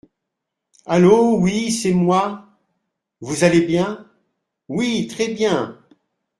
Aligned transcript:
Allô, 0.87 1.37
oui, 1.39 1.71
c’est 1.71 1.93
moi… 1.93 2.49
vous 3.19 3.43
allez 3.43 3.61
bien… 3.61 4.09
oui, 4.67 5.05
très 5.05 5.27
bien… 5.27 5.77